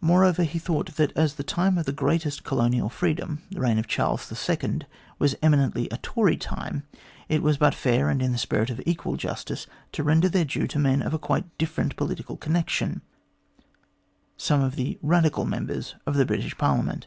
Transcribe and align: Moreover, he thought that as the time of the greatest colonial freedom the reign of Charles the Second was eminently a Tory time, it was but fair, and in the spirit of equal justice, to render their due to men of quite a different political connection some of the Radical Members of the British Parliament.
Moreover, 0.00 0.42
he 0.42 0.58
thought 0.58 0.96
that 0.96 1.16
as 1.16 1.34
the 1.36 1.44
time 1.44 1.78
of 1.78 1.86
the 1.86 1.92
greatest 1.92 2.42
colonial 2.42 2.88
freedom 2.88 3.40
the 3.52 3.60
reign 3.60 3.78
of 3.78 3.86
Charles 3.86 4.28
the 4.28 4.34
Second 4.34 4.84
was 5.20 5.36
eminently 5.40 5.88
a 5.92 5.96
Tory 5.98 6.36
time, 6.36 6.82
it 7.28 7.40
was 7.40 7.56
but 7.56 7.72
fair, 7.72 8.10
and 8.10 8.20
in 8.20 8.32
the 8.32 8.36
spirit 8.38 8.68
of 8.68 8.82
equal 8.84 9.16
justice, 9.16 9.68
to 9.92 10.02
render 10.02 10.28
their 10.28 10.44
due 10.44 10.66
to 10.66 10.80
men 10.80 11.02
of 11.02 11.20
quite 11.20 11.44
a 11.44 11.50
different 11.56 11.94
political 11.94 12.36
connection 12.36 13.00
some 14.36 14.60
of 14.60 14.74
the 14.74 14.98
Radical 15.02 15.44
Members 15.44 15.94
of 16.04 16.14
the 16.16 16.26
British 16.26 16.58
Parliament. 16.58 17.06